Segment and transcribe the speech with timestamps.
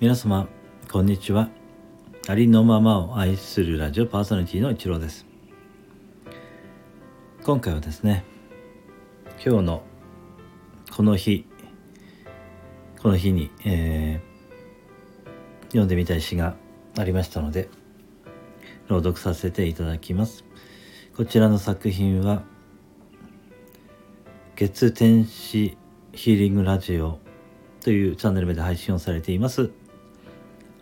[0.00, 0.46] 皆様
[0.92, 1.50] こんにちは。
[2.28, 5.26] ありのままを愛するラジオパーソナリティの一郎です。
[7.42, 8.24] 今回はですね
[9.44, 9.82] 今日の
[10.94, 11.44] この日
[13.02, 16.54] この日に、えー、読んでみたい詩が
[16.96, 17.68] ありましたので
[18.86, 20.44] 朗読させていただきます。
[21.16, 22.44] こちらの作品は
[24.54, 25.76] 月天使
[26.12, 27.18] ヒーリングラジオ
[27.80, 29.72] というチャンネル名で配信をされています。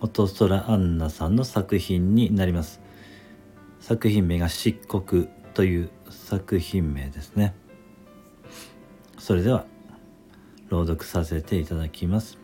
[0.00, 2.80] 音空アンナさんの作品になります。
[3.80, 7.54] 作品名が漆黒という作品名ですね。
[9.18, 9.64] それでは
[10.68, 12.38] 朗読させていただきます。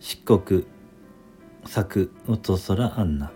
[0.00, 0.62] 漆黒
[1.64, 3.32] 作音空アンナ。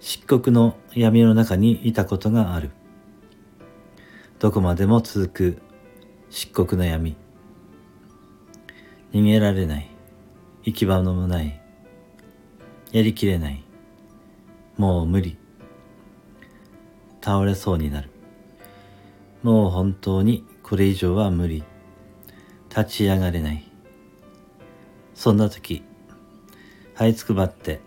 [0.00, 2.70] 漆黒の闇の中にいたことがある。
[4.40, 5.62] どこまでも続く
[6.28, 7.16] 漆黒の闇。
[9.12, 9.91] 逃げられない。
[10.64, 11.60] 行き場のもない
[12.92, 13.64] やりきれない
[14.76, 15.36] もう無理
[17.20, 18.10] 倒れそうになる。
[19.42, 21.64] もう本当にこれ以上は無理
[22.68, 23.64] 立ち上がれない。
[25.14, 25.82] そんな時
[26.94, 27.80] 這いつくばって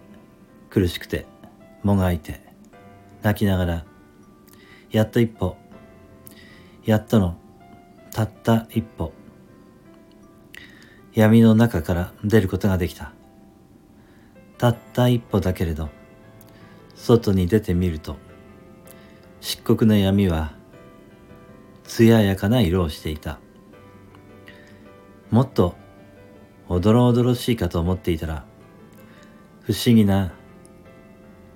[0.70, 1.26] 苦しくて
[1.84, 2.42] もがいて
[3.23, 3.86] 泣きながら
[4.92, 5.58] やっと一歩
[6.84, 7.38] やっとの
[8.12, 9.14] たった一歩。
[11.16, 13.13] 闇の中から出ることができた。
[14.58, 15.89] たった一歩だけれど
[16.94, 18.17] 外に出てみると
[19.39, 20.53] 漆黒の闇は
[21.86, 23.39] 艶やかな色をしていた。
[25.31, 25.75] もっと
[26.67, 28.45] おどろおどろしいかと思っていたら
[29.61, 30.33] 不思議な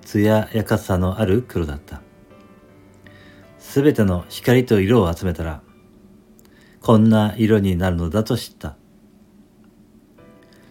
[0.02, 2.00] 艶やかさのある黒だった。
[3.58, 5.60] すべての光と色を集めたら
[6.80, 8.79] こんな色になるのだと知った。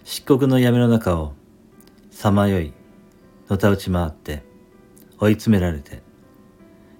[0.09, 1.33] 漆黒の闇の中を
[2.09, 2.73] さまよい
[3.47, 4.41] のたうち回って
[5.19, 6.01] 追い詰められて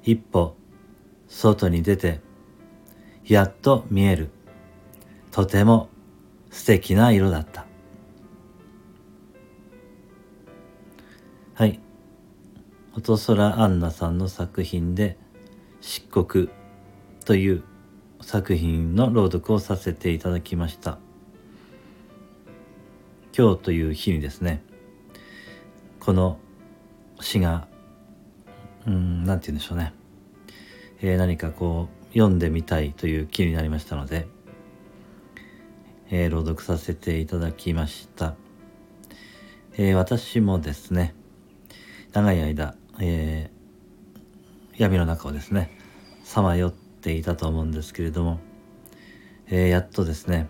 [0.04, 0.56] 一歩
[1.28, 2.22] 外に出て
[3.26, 4.30] やっと見える
[5.32, 5.90] とても
[6.52, 7.66] 素敵な色だった。
[11.56, 11.80] はい。
[12.96, 15.18] 音空アンナさんの作品で
[15.82, 16.50] 「漆黒」
[17.26, 17.64] という
[18.22, 21.00] 作品の朗読をさせていただきました。
[23.40, 24.62] 今日という日にですね
[26.02, 26.40] この
[27.22, 27.70] 詩が
[28.86, 29.94] うん何て言うんでしょうね、
[31.00, 34.28] えー、何かこう読んでみたいという気になりましたので、
[36.10, 38.36] えー、朗読させていただきました、
[39.78, 41.16] えー、私もですね
[42.12, 43.50] 長い間、え
[44.76, 45.72] 闇の中をですね
[46.26, 48.42] さまよっていたと思うんですけれども、
[49.50, 50.50] えやっとですね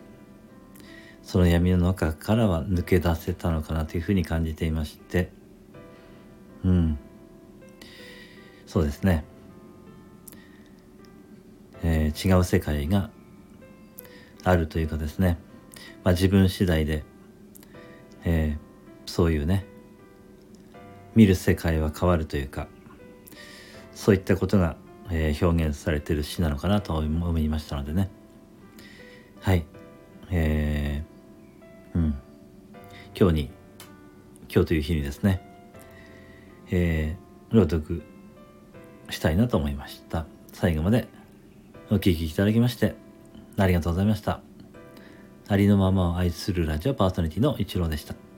[1.30, 5.30] その闇の中からは抜け出せたのかなというふうに感じていまして。
[6.66, 6.98] うん。
[8.66, 9.26] そうですね、
[11.84, 13.12] えー、違う世界が
[14.44, 15.38] あるというかですね、
[16.04, 17.04] まあ、自分次第で、
[18.24, 19.68] えー、そういうね
[21.14, 22.68] 見る世界は変わるというか
[23.94, 24.78] そういったことが、
[25.12, 28.10] えー、表現されてる詩なのかなと思いましたのでね。
[29.42, 29.64] はい。
[30.32, 31.09] えー、
[33.18, 33.52] 今日に
[34.54, 35.42] 今日という日にですね、
[36.72, 38.04] えー、朗読
[39.10, 40.26] したいなと思いました。
[40.54, 41.08] 最後まで
[41.90, 42.96] お聴きいただきまして
[43.58, 44.42] ありがとうございました。
[45.48, 48.29] ありのままを愛するラジオパーソナリティのイチローでした。